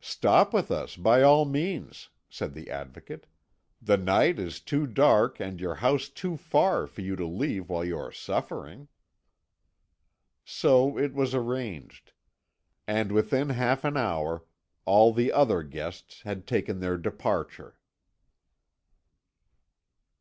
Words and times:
"Stop 0.00 0.52
with 0.52 0.72
us 0.72 0.96
by 0.96 1.22
all 1.22 1.44
means," 1.44 2.08
said 2.28 2.52
the 2.52 2.68
Advocate; 2.68 3.28
"the 3.80 3.96
night 3.96 4.36
is 4.40 4.58
too 4.58 4.88
dark, 4.88 5.38
and 5.38 5.60
your 5.60 5.76
house 5.76 6.08
too 6.08 6.36
far, 6.36 6.88
for 6.88 7.00
you 7.00 7.14
to 7.14 7.24
leave 7.24 7.70
while 7.70 7.84
you 7.84 7.96
are 7.96 8.10
suffering." 8.10 8.88
So 10.44 10.98
it 10.98 11.14
was 11.14 11.32
arranged, 11.32 12.10
and 12.88 13.12
within 13.12 13.50
half 13.50 13.84
an 13.84 13.96
hour 13.96 14.44
all 14.84 15.12
the 15.12 15.32
other 15.32 15.62
guests 15.62 16.22
had 16.22 16.44
taken 16.44 16.80
their 16.80 16.98
departure. 16.98 17.78